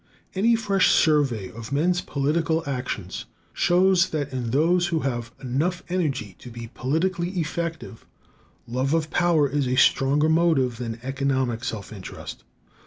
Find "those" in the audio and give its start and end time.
4.49-4.87